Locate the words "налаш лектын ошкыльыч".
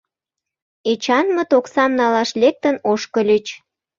1.99-3.45